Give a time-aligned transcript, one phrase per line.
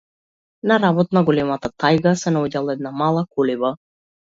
[0.71, 3.77] На работ на големата тајга се наоѓала една мала колиба.